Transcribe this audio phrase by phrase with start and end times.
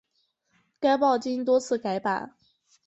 [0.79, 2.35] 该报经多次改版。